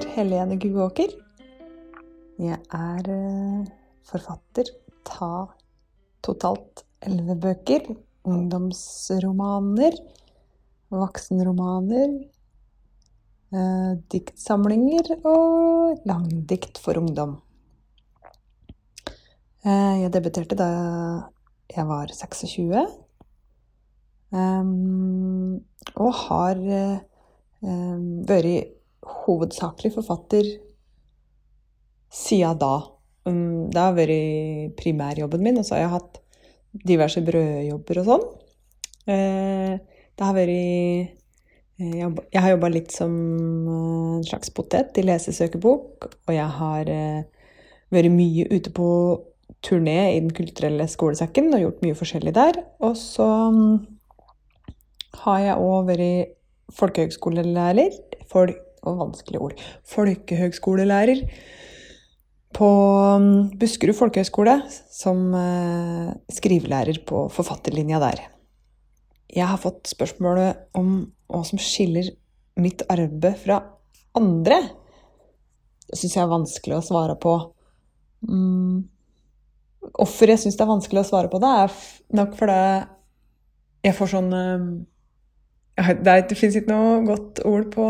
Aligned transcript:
Heter 0.00 0.14
Helene 0.16 0.56
Guåker. 0.56 1.10
Jeg 2.40 2.56
er 2.56 3.08
eh, 3.12 3.66
forfatter. 4.08 4.70
Ta 5.04 5.44
totalt 6.24 6.86
elleve 7.04 7.36
bøker. 7.42 7.84
Ungdomsromaner, 8.24 9.98
voksenromaner, 10.88 12.16
eh, 13.52 13.92
diktsamlinger 14.16 15.12
og 15.20 16.00
langdikt 16.08 16.80
for 16.80 16.96
ungdom. 16.96 17.36
Eh, 19.60 20.00
jeg 20.06 20.16
debuterte 20.16 20.56
da 20.56 20.72
jeg 21.76 21.88
var 21.92 22.08
26, 22.08 22.88
um, 24.32 25.60
og 25.92 26.12
har 26.24 26.68
um, 27.60 28.04
vært 28.24 28.79
hovedsakelig 29.26 29.92
forfatter 29.94 30.48
siden 32.10 32.58
da. 32.60 32.74
Um, 33.28 33.70
det 33.70 33.80
har 33.80 33.96
vært 33.96 34.76
primærjobben 34.80 35.42
min, 35.44 35.60
og 35.60 35.66
så 35.66 35.76
har 35.76 35.84
jeg 35.84 35.94
hatt 35.96 36.20
diverse 36.86 37.22
brødjobber 37.26 38.02
og 38.02 38.08
sånn. 38.10 38.28
Uh, 39.10 39.74
det 40.16 40.26
har 40.26 40.36
vært 40.36 41.16
Jeg 41.80 42.42
har 42.44 42.50
jobba 42.52 42.68
litt 42.68 42.92
som 42.92 43.12
en 43.72 44.24
slags 44.28 44.50
potet 44.52 44.98
i 45.00 45.04
lesesøkebok, 45.06 46.10
og 46.28 46.34
jeg 46.34 46.48
har 46.58 46.90
vært 47.90 48.12
mye 48.12 48.44
ute 48.52 48.72
på 48.76 48.88
turné 49.64 50.16
i 50.16 50.20
Den 50.20 50.34
kulturelle 50.36 50.84
skolesekken 50.88 51.48
og 51.54 51.62
gjort 51.64 51.80
mye 51.84 51.96
forskjellig 51.96 52.34
der. 52.36 52.60
Og 52.84 52.98
så 53.00 53.28
har 55.24 55.40
jeg 55.40 55.56
òg 55.56 55.88
vært 55.88 56.36
folkehøgskolelærer 56.76 57.96
folk, 58.30 58.60
og 58.86 59.00
vanskelige 59.04 59.42
ord. 59.44 59.56
Folkehøgskolelærer 59.88 61.24
på 62.56 62.68
Buskerud 63.60 63.96
folkehøgskole 63.96 64.56
som 64.90 65.30
eh, 65.38 66.10
skrivelærer 66.34 67.02
på 67.06 67.28
forfatterlinja 67.32 68.00
der. 68.02 68.24
Jeg 69.30 69.46
har 69.46 69.60
fått 69.62 69.92
spørsmålet 69.92 70.70
om 70.74 71.04
hva 71.30 71.42
som 71.46 71.60
skiller 71.62 72.10
mitt 72.60 72.82
arbeid 72.90 73.38
fra 73.44 73.60
andre. 74.18 74.58
Det 75.86 75.98
syns 75.98 76.16
jeg 76.16 76.24
er 76.24 76.32
vanskelig 76.32 76.78
å 76.80 76.86
svare 76.86 77.14
på. 77.20 77.36
Mm. 78.26 78.88
Jeg 79.96 80.38
syns 80.42 80.58
det 80.58 80.64
er 80.64 80.74
vanskelig 80.74 81.04
å 81.04 81.08
svare 81.08 81.30
på 81.32 81.38
det, 81.40 81.50
er 81.64 82.16
nok 82.18 82.34
fordi 82.36 82.58
jeg 83.80 83.96
får 83.96 84.10
sånn 84.12 84.34
eh, 84.36 85.92
Det, 86.04 86.16
det 86.28 86.36
fins 86.36 86.58
ikke 86.58 86.74
noe 86.74 86.98
godt 87.06 87.40
ord 87.48 87.70
på 87.72 87.86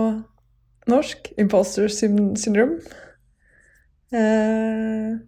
norsk. 0.90 1.30
Imposter 1.40 1.88
syndrome. 1.90 2.80
Eh, 4.10 5.18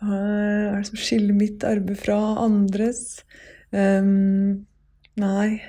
hva 0.00 0.16
er 0.16 0.78
det 0.78 0.88
som 0.88 1.00
skiller 1.00 1.36
mitt 1.36 1.64
arbeid 1.66 1.98
fra 2.00 2.16
andres? 2.40 3.20
Um, 3.70 4.66
nei 5.20 5.60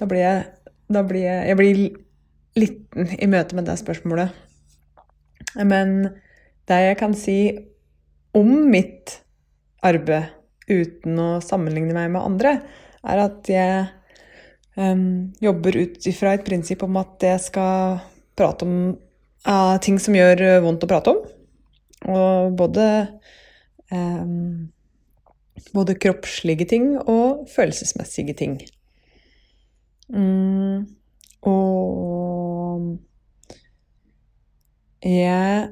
Da 0.00 0.06
blir 0.08 0.22
jeg 0.22 0.44
Da 0.88 1.02
blir 1.04 1.26
jeg 1.26 1.48
Jeg 1.50 1.58
blir 1.58 1.80
liten 2.56 3.10
i 3.18 3.28
møte 3.28 3.56
med 3.56 3.64
det 3.68 3.78
spørsmålet. 3.80 4.32
Men 5.56 6.10
det 6.68 6.78
jeg 6.82 6.98
kan 7.00 7.14
si 7.16 7.36
om 8.36 8.50
mitt 8.68 9.14
arbeid 9.84 10.28
uten 10.68 11.16
å 11.20 11.28
sammenligne 11.44 11.96
meg 11.96 12.10
med 12.12 12.20
andre, 12.20 12.52
er 13.08 13.22
at 13.24 13.48
jeg 13.48 13.86
um, 14.76 15.32
jobber 15.42 15.78
ut 15.84 16.06
ifra 16.10 16.36
et 16.36 16.44
prinsipp 16.46 16.84
om 16.86 17.00
at 17.00 17.24
jeg 17.24 17.46
skal 17.48 18.02
prate 18.38 18.66
om 18.68 18.76
uh, 19.48 19.76
ting 19.84 19.98
som 20.02 20.16
gjør 20.16 20.62
vondt 20.64 20.86
å 20.86 20.90
prate 20.90 21.14
om. 21.14 21.24
Og 22.12 22.54
både 22.58 22.86
um, 23.92 24.70
både 25.70 25.94
kroppslige 25.94 26.64
ting 26.64 26.98
og 26.98 27.46
følelsesmessige 27.54 28.34
ting. 28.34 28.60
Mm, 30.08 30.86
og 31.42 32.98
jeg 35.02 35.68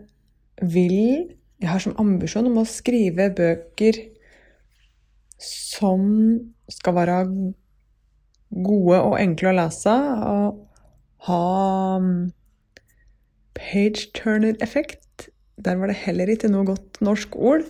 vil 0.62 1.36
Jeg 1.60 1.68
har 1.68 1.78
som 1.78 1.92
ambisjon 2.00 2.46
om 2.48 2.62
å 2.62 2.64
skrive 2.64 3.26
bøker 3.36 3.92
som 5.44 6.06
skal 6.72 6.94
være 6.96 7.16
gode 8.50 8.98
og 9.02 9.18
enkle 9.20 9.52
å 9.52 9.56
lese, 9.60 9.94
og 10.26 11.26
ha 11.28 11.42
mm, 12.02 12.30
page 13.58 14.08
turner-effekt. 14.16 15.28
Der 15.60 15.76
var 15.76 15.90
det 15.90 16.00
heller 16.06 16.30
ikke 16.32 16.50
noe 16.50 16.66
godt 16.72 17.00
norsk 17.04 17.36
ord. 17.36 17.66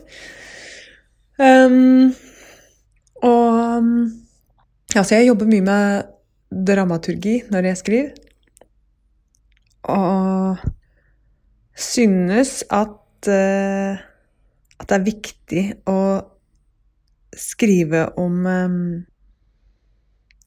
Um, 1.41 2.13
og 3.25 3.85
altså, 4.95 5.15
jeg 5.17 5.27
jobber 5.31 5.49
mye 5.51 5.67
med 5.67 6.67
dramaturgi 6.67 7.41
når 7.51 7.71
jeg 7.71 7.81
skriver. 7.81 8.11
Og 9.91 10.57
synes 11.81 12.61
at, 12.71 13.29
uh, 13.29 13.97
at 14.81 14.89
det 14.89 14.99
er 14.99 15.07
viktig 15.07 15.65
å 15.91 16.01
skrive 17.37 18.07
om, 18.21 18.45
um, 18.47 19.07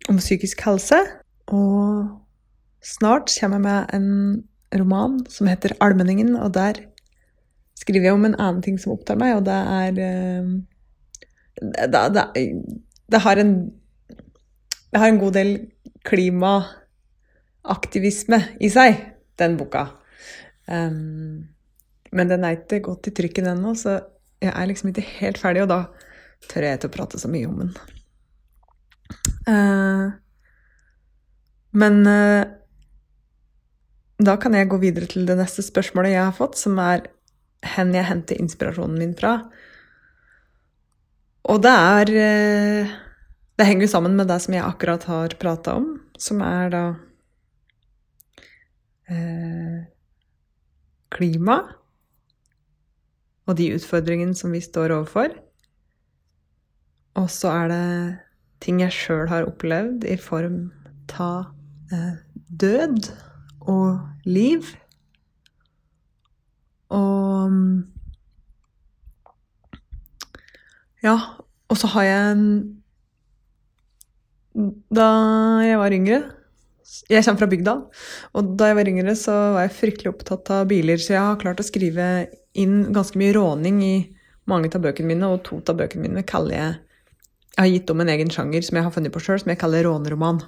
om 0.09 0.17
psykisk 0.19 0.61
helse. 0.65 0.97
Og 1.53 2.07
snart 2.83 3.31
kommer 3.39 3.57
jeg 3.57 3.63
med 3.67 3.85
en 3.93 4.43
roman 4.79 5.25
som 5.29 5.47
heter 5.47 5.69
'Almenningen', 5.79 6.39
og 6.39 6.53
der 6.53 6.73
skriver 7.75 8.03
jeg 8.03 8.13
om 8.13 8.25
en 8.25 8.39
annen 8.39 8.61
ting 8.61 8.79
som 8.79 8.91
opptar 8.91 9.15
meg, 9.15 9.35
og 9.35 9.45
det 9.45 9.53
er 9.53 9.91
Det, 9.91 10.63
det, 11.91 12.13
det, 12.13 12.23
det, 13.11 13.21
har 13.21 13.37
en 13.37 13.71
Det 14.91 14.99
har 14.99 15.07
en 15.07 15.19
god 15.19 15.33
del 15.33 15.67
klimaaktivisme 16.03 18.43
i 18.61 18.69
seg, 18.69 18.95
den 19.39 19.57
boka. 19.57 19.85
Um, 20.67 21.47
men 22.11 22.29
den 22.29 22.43
er 22.43 22.49
ikke 22.57 22.79
gått 22.79 23.07
i 23.07 23.11
trykken 23.11 23.47
ennå, 23.47 23.75
så 23.75 23.99
jeg 24.41 24.53
er 24.53 24.65
liksom 24.69 24.89
ikke 24.89 25.09
helt 25.19 25.37
ferdig, 25.41 25.61
og 25.63 25.69
da 25.71 25.79
tør 26.49 26.67
jeg 26.67 26.77
ikke 26.77 26.91
å 26.91 26.97
prate 26.97 27.21
så 27.21 27.29
mye 27.31 27.47
om 27.47 27.57
den. 27.63 27.71
Uh, 29.47 30.13
men 31.75 31.99
uh, 32.07 32.43
da 34.23 34.35
kan 34.39 34.55
jeg 34.55 34.69
gå 34.71 34.79
videre 34.79 35.09
til 35.11 35.27
det 35.27 35.35
neste 35.39 35.65
spørsmålet 35.65 36.15
jeg 36.15 36.23
har 36.23 36.35
fått, 36.37 36.55
som 36.59 36.79
er 36.79 37.07
hen 37.75 37.93
jeg 37.95 38.07
henter 38.07 38.39
inspirasjonen 38.39 38.99
min 38.99 39.15
fra. 39.19 39.35
Og 41.51 41.59
det 41.63 41.73
er 41.73 42.13
uh, 42.13 42.99
Det 43.53 43.67
henger 43.67 43.87
sammen 43.87 44.15
med 44.17 44.27
det 44.31 44.39
som 44.41 44.55
jeg 44.55 44.65
akkurat 44.65 45.03
har 45.05 45.35
prata 45.39 45.75
om, 45.77 45.91
som 46.17 46.39
er 46.41 46.71
da 46.73 46.85
klima 51.13 51.57
og 53.45 53.57
de 53.59 53.67
utfordringene 53.75 54.33
som 54.33 54.55
vi 54.55 54.61
står 54.63 54.95
overfor. 54.95 55.35
Og 57.21 57.29
så 57.29 57.51
er 57.53 57.69
det 57.69 57.83
ting 58.63 58.79
jeg 58.83 58.95
sjøl 58.95 59.27
har 59.31 59.47
opplevd 59.49 60.05
i 60.07 60.17
form 60.19 60.71
ta 61.11 61.31
eh, 61.91 62.15
død 62.47 63.11
og 63.67 63.99
liv. 64.25 64.71
Og 66.93 67.83
Ja, 71.03 71.17
og 71.67 71.75
så 71.77 71.89
har 71.97 72.03
jeg 72.07 72.37
Da 74.95 75.07
jeg 75.65 75.79
var 75.81 75.91
yngre 75.91 76.21
Jeg 77.09 77.25
kommer 77.25 77.41
fra 77.41 77.49
bygda, 77.49 77.73
og 78.37 78.49
da 78.59 78.69
jeg 78.69 78.77
var 78.77 78.89
yngre, 78.91 79.15
så 79.17 79.33
var 79.55 79.65
jeg 79.65 79.75
fryktelig 79.75 80.11
opptatt 80.11 80.49
av 80.53 80.67
biler, 80.69 80.99
så 80.99 81.15
jeg 81.15 81.23
har 81.25 81.39
klart 81.41 81.61
å 81.63 81.65
skrive 81.65 82.07
inn 82.59 82.91
ganske 82.93 83.17
mye 83.17 83.33
råning 83.33 83.79
i 83.81 83.93
mange 84.51 84.69
av 84.69 84.83
bøkene 84.83 85.09
mine, 85.09 85.29
og 85.31 85.41
to 85.47 85.61
av 85.63 85.79
bøkene 85.79 86.03
mine 86.05 86.25
kaller 86.27 86.53
jeg 86.53 86.75
Jeg 87.53 87.61
har 87.61 87.69
gitt 87.69 87.91
om 87.93 88.01
en 88.01 88.09
egen 88.09 88.31
sjanger 88.33 88.65
som 88.65 88.77
jeg 88.79 88.85
har 88.87 88.93
funnet 88.95 89.13
på 89.13 89.21
sjøl, 89.21 89.37
som 89.41 89.51
jeg 89.53 89.59
kaller 89.61 89.85
råneroman. 89.85 90.41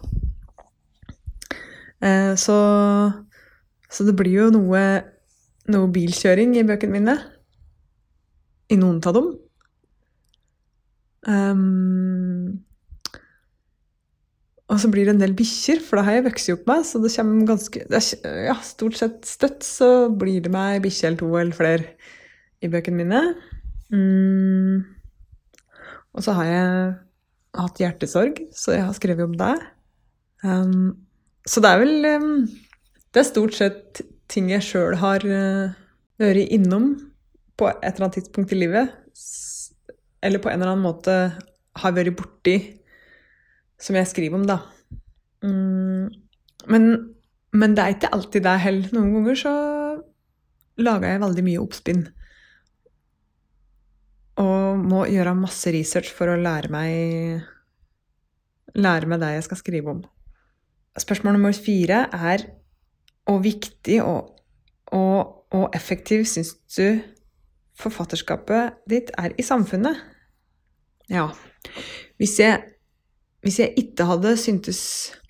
Eh, 2.01 2.33
så, 2.39 2.57
så 3.89 4.07
det 4.07 4.15
blir 4.17 4.33
jo 4.33 4.47
noe, 4.55 4.81
noe 5.69 5.91
bilkjøring 5.93 6.55
i 6.57 6.65
bøkene 6.65 6.97
mine. 6.97 7.17
I 8.73 8.79
noen 8.81 9.03
av 9.05 9.13
dem. 9.19 9.29
Um, 11.25 12.65
og 14.65 14.81
så 14.81 14.89
blir 14.89 15.05
det 15.05 15.13
en 15.15 15.21
del 15.21 15.37
bikkjer, 15.37 15.81
for 15.85 15.99
det 15.99 16.07
har 16.07 16.17
jeg 16.17 16.25
vokst 16.31 16.51
opp 16.55 16.65
med. 16.71 16.89
Så 16.89 17.03
det 17.03 17.13
kommer 17.13 17.51
ganske 17.53 17.85
Ja, 18.49 18.57
stort 18.65 18.97
sett 18.97 19.29
støtt 19.29 19.65
så 19.65 20.09
blir 20.09 20.41
det 20.41 20.53
meg 20.53 20.81
bikkje 20.85 21.11
eller 21.11 21.21
to 21.21 21.31
eller 21.37 21.57
flere 21.57 21.93
i 22.65 22.71
bøkene 22.73 23.03
mine. 23.03 23.23
Mm. 23.93 24.94
Og 26.15 26.23
så 26.23 26.35
har 26.37 26.47
jeg 26.47 26.93
hatt 27.59 27.81
hjertesorg, 27.81 28.39
så 28.55 28.75
jeg 28.75 28.85
har 28.87 28.95
skrevet 28.95 29.27
om 29.27 29.35
det. 29.39 29.55
Um, 30.43 30.93
så 31.47 31.61
det 31.63 31.71
er 31.71 31.81
vel 31.81 32.07
um, 32.19 32.45
Det 33.13 33.21
er 33.21 33.27
stort 33.27 33.55
sett 33.55 34.01
ting 34.29 34.49
jeg 34.51 34.65
sjøl 34.65 34.97
har 34.99 35.23
uh, 35.25 35.73
vært 36.21 36.51
innom 36.53 36.93
på 37.55 37.69
et 37.69 37.85
eller 37.87 38.07
annet 38.07 38.19
tidspunkt 38.19 38.53
i 38.55 38.59
livet. 38.59 38.91
Eller 40.25 40.41
på 40.43 40.49
en 40.51 40.59
eller 40.59 40.73
annen 40.73 40.85
måte 40.85 41.15
har 41.75 41.95
vært 41.95 42.15
borti, 42.17 42.55
som 43.79 43.97
jeg 43.99 44.09
skriver 44.09 44.39
om, 44.39 44.47
da. 44.47 44.61
Um, 45.43 46.07
men, 46.71 46.91
men, 47.53 47.75
det 47.75 47.83
er 47.83 47.95
ikke 47.95 48.13
alltid 48.15 48.45
det 48.47 48.59
heller. 48.63 48.91
Noen 48.95 49.17
ganger 49.19 49.39
så 49.39 49.55
lager 50.81 51.11
jeg 51.11 51.23
veldig 51.23 51.45
mye 51.45 51.63
oppspinn. 51.63 52.05
Og 54.41 54.79
må 54.81 55.05
gjøre 55.07 55.35
masse 55.37 55.71
research 55.71 56.11
for 56.11 56.31
å 56.31 56.39
lære 56.39 56.71
meg 56.73 57.45
lære 58.75 59.07
meg 59.07 59.21
det 59.21 59.31
jeg 59.37 59.47
skal 59.47 59.59
skrive 59.61 59.93
om. 59.93 60.03
Spørsmål 60.99 61.37
nummer 61.37 61.55
fire 61.55 62.05
er 62.11 62.45
hvor 63.25 63.41
viktig 63.43 64.01
og, 64.03 64.35
og, 64.93 65.47
og 65.55 65.75
effektiv 65.75 66.25
syns 66.29 66.53
du 66.75 66.99
forfatterskapet 67.79 68.79
ditt 68.89 69.11
er 69.19 69.33
i 69.39 69.43
samfunnet? 69.43 69.97
Ja, 71.11 71.27
hvis 72.17 72.37
jeg, 72.39 72.61
hvis 73.43 73.59
jeg 73.59 73.73
ikke 73.77 74.07
hadde 74.09 74.35
syntes 74.39 74.81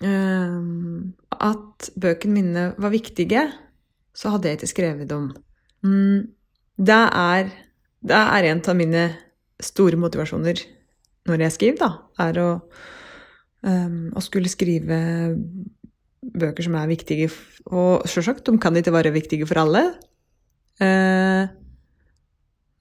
øh, 0.04 0.60
at 1.32 1.90
bøkene 2.00 2.34
mine 2.34 2.66
var 2.78 2.94
viktige, 2.94 3.48
så 4.14 4.32
hadde 4.32 4.48
jeg 4.48 4.60
ikke 4.60 4.72
skrevet 4.72 5.10
dem. 5.10 5.30
Mm, 5.82 6.28
det, 6.78 7.02
er, 7.12 7.50
det 8.06 8.16
er 8.16 8.50
en 8.50 8.62
av 8.62 8.78
mine 8.78 9.04
store 9.62 9.98
motivasjoner 10.00 10.62
når 11.26 11.46
jeg 11.46 11.54
skriver, 11.56 11.78
da, 11.80 11.90
er 12.28 12.38
å, 12.38 12.50
um, 13.66 14.02
å 14.14 14.22
skulle 14.22 14.50
skrive 14.52 14.98
bøker 16.26 16.66
som 16.66 16.76
er 16.78 16.90
viktige. 16.90 17.30
Og 17.72 18.06
sjølsagt, 18.06 18.46
de 18.46 18.60
kan 18.62 18.76
ikke 18.78 18.94
være 18.94 19.14
viktige 19.14 19.48
for 19.48 19.62
alle. 19.64 19.82
Uh, 20.78 21.50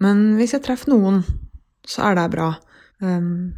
men 0.03 0.23
hvis 0.37 0.53
jeg 0.53 0.65
treffer 0.65 0.93
noen, 0.93 1.23
så 1.87 2.11
er 2.11 2.19
det 2.19 2.29
bra. 2.35 2.51
Um, 3.01 3.55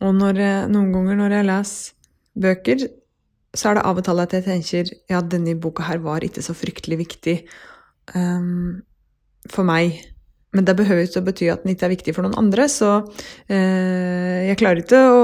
og 0.00 0.16
når 0.16 0.40
noen 0.72 0.92
ganger 0.94 1.20
når 1.20 1.36
jeg 1.38 1.48
leser 1.50 1.92
bøker, 2.36 2.88
så 3.56 3.70
er 3.70 3.78
det 3.78 3.86
av 3.88 4.00
og 4.00 4.04
til 4.04 4.20
at 4.20 4.34
jeg 4.36 4.44
tenker 4.44 4.90
ja, 5.08 5.22
denne 5.24 5.56
boka 5.60 5.86
her 5.86 6.00
var 6.04 6.24
ikke 6.24 6.44
så 6.44 6.52
fryktelig 6.56 6.98
viktig 7.00 7.36
um, 8.12 8.82
for 9.52 9.64
meg. 9.68 9.96
Men 10.56 10.64
det 10.64 10.76
behøver 10.78 11.04
ikke 11.04 11.20
å 11.20 11.26
bety 11.26 11.50
at 11.52 11.64
den 11.64 11.74
ikke 11.74 11.88
er 11.88 11.92
viktig 11.92 12.14
for 12.16 12.24
noen 12.24 12.38
andre, 12.40 12.66
så 12.72 12.90
eh, 13.52 14.46
jeg 14.48 14.58
klarer 14.60 14.80
ikke 14.82 15.00
å, 15.12 15.18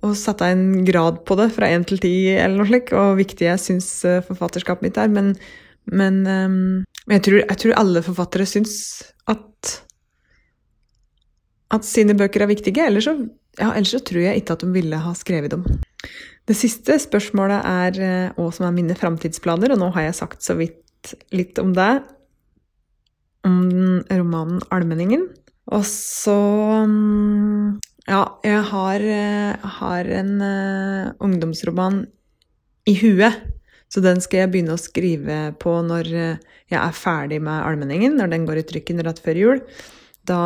å, 0.00 0.12
sette 0.16 0.48
en 0.48 0.84
grad 0.88 1.22
på 1.28 1.36
det 1.40 1.50
fra 1.56 1.68
én 1.74 1.84
til 1.88 2.00
ti, 2.02 2.14
eller 2.32 2.62
noe 2.62 2.70
slikt, 2.70 2.94
og 2.96 3.18
viktig 3.20 3.50
jeg 3.50 3.62
syns 3.62 3.90
eh, 4.08 4.22
forfatterskapet 4.24 4.86
mitt 4.86 5.00
er. 5.00 5.12
Men, 5.12 5.34
men 5.92 6.22
eh, 6.24 6.56
jeg, 7.16 7.26
tror, 7.26 7.42
jeg, 7.42 7.60
tror, 7.64 7.76
alle 7.82 8.04
forfattere 8.06 8.48
syns 8.48 8.78
at, 9.28 9.74
at 11.76 11.86
sine 11.88 12.16
bøker 12.16 12.46
er 12.46 12.52
viktige. 12.54 12.88
Ellers 12.88 13.10
så, 13.10 13.18
ja, 13.60 13.74
ellers 13.74 13.92
så 13.98 14.02
tror 14.08 14.24
jeg 14.24 14.40
ikke 14.40 14.56
at 14.56 14.64
de 14.64 14.72
ville 14.72 15.04
ha 15.04 15.14
skrevet 15.18 15.52
dem. 15.52 15.66
Det 16.48 16.56
siste 16.56 16.96
spørsmålet 17.02 17.66
er 17.68 18.04
eh, 18.04 18.36
hva 18.38 18.52
som 18.56 18.70
er 18.70 18.76
mine 18.76 18.96
framtidsplaner, 18.96 19.74
og 19.74 19.82
nå 19.82 19.92
har 19.98 20.08
jeg 20.08 20.22
sagt 20.22 20.46
så 20.46 20.56
vidt 20.56 21.12
litt 21.34 21.60
om 21.60 21.74
det. 21.76 21.92
Om 23.46 24.02
romanen 24.10 24.60
'Almenningen'. 24.70 25.28
Og 25.72 25.84
så 25.84 26.38
mm, 26.86 27.78
Ja, 28.08 28.22
jeg 28.42 28.62
har, 28.70 29.00
eh, 29.04 29.68
har 29.78 30.04
en 30.16 30.40
uh, 30.40 31.12
ungdomsroman 31.20 32.06
i 32.88 32.94
huet. 32.96 33.36
Så 33.88 34.00
den 34.00 34.20
skal 34.20 34.40
jeg 34.40 34.52
begynne 34.52 34.76
å 34.76 34.80
skrive 34.80 35.52
på 35.60 35.74
når 35.84 36.08
jeg 36.08 36.80
er 36.80 36.96
ferdig 36.96 37.40
med 37.40 37.62
'Almenningen', 37.62 38.16
når 38.16 38.30
den 38.32 38.46
går 38.48 38.62
i 38.62 38.66
trykken 38.68 39.04
rett 39.04 39.20
før 39.20 39.36
jul. 39.36 39.60
Da, 40.24 40.40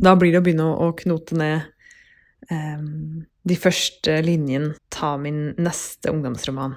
da 0.00 0.14
blir 0.16 0.32
det 0.32 0.40
å 0.40 0.44
begynne 0.44 0.68
å, 0.68 0.88
å 0.88 0.96
knote 0.96 1.36
ned 1.36 1.68
um, 2.50 3.26
de 3.48 3.56
første 3.56 4.20
linjene 4.24 4.74
ta 4.92 5.14
min 5.20 5.54
neste 5.60 6.12
ungdomsroman. 6.12 6.76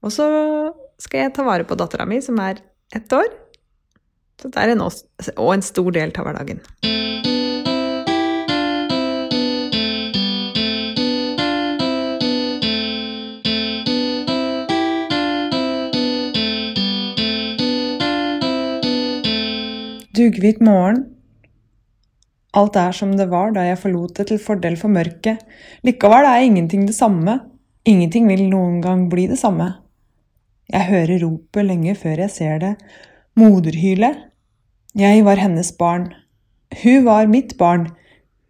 Og 0.00 0.12
så 0.14 0.26
skal 1.00 1.26
jeg 1.26 1.34
ta 1.36 1.44
vare 1.44 1.66
på 1.68 1.76
dattera 1.78 2.06
mi, 2.08 2.20
som 2.24 2.40
er 2.40 2.60
ett 2.96 3.12
år. 3.12 3.28
Så 4.40 4.48
det 4.48 4.56
er 4.62 4.72
en, 4.72 4.80
og 5.36 5.50
en 5.52 5.62
stor 5.62 5.90
del 5.92 6.12
av 6.16 6.24
hverdagen. 6.24 6.62
Dugghvit 20.16 20.58
morgen 20.60 21.04
Alt 22.56 22.74
er 22.76 22.96
som 22.96 23.12
det 23.16 23.28
var 23.30 23.52
da 23.54 23.62
jeg 23.68 23.78
forlot 23.78 24.16
det 24.18 24.26
til 24.32 24.40
fordel 24.42 24.74
for 24.80 24.90
mørket. 24.90 25.44
Likevel 25.86 26.26
er 26.26 26.42
ingenting 26.42 26.82
det 26.88 26.96
samme. 26.96 27.36
Ingenting 27.86 28.26
vil 28.26 28.42
noen 28.50 28.80
gang 28.82 29.04
bli 29.12 29.28
det 29.30 29.38
samme. 29.38 29.68
Jeg 30.70 30.88
hører 30.88 31.22
ropet 31.22 31.68
lenge 31.68 31.94
før 31.98 32.24
jeg 32.24 32.34
ser 32.34 32.58
det. 32.62 32.72
Moderhylet. 33.38 34.29
Jeg 34.98 35.22
var 35.22 35.38
hennes 35.38 35.70
barn. 35.78 36.08
Hun 36.82 37.04
var 37.06 37.28
mitt 37.30 37.56
barn. 37.58 37.92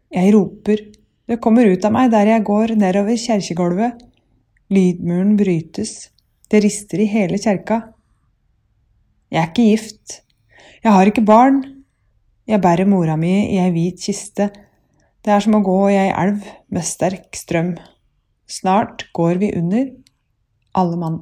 Jeg 0.08 0.32
roper. 0.32 0.80
Det 1.28 1.36
kommer 1.44 1.68
ut 1.68 1.84
av 1.84 1.92
meg 1.92 2.08
der 2.14 2.30
jeg 2.32 2.46
går 2.48 2.72
nedover 2.80 3.18
kjerkegulvet. 3.20 4.00
Lydmuren 4.72 5.36
brytes. 5.36 6.08
Det 6.48 6.62
rister 6.64 7.02
i 7.04 7.10
hele 7.12 7.36
kjerka. 7.36 7.82
Jeg 9.30 9.42
er 9.42 9.52
ikke 9.52 9.68
gift. 9.68 10.22
Jeg 10.80 10.96
har 10.96 11.12
ikke 11.12 11.26
barn. 11.28 11.60
Jeg 12.48 12.62
bærer 12.64 12.88
mora 12.88 13.18
mi 13.20 13.34
i 13.52 13.60
ei 13.60 13.70
hvit 13.74 14.00
kiste. 14.00 14.48
Det 15.20 15.34
er 15.34 15.44
som 15.44 15.58
å 15.58 15.62
gå 15.62 15.76
i 15.92 15.98
ei 16.00 16.08
elv 16.08 16.40
med 16.72 16.88
sterk 16.88 17.36
strøm. 17.36 17.74
Snart 18.48 19.10
går 19.14 19.44
vi 19.44 19.52
under, 19.60 19.92
alle 20.72 20.96
mann. 20.96 21.20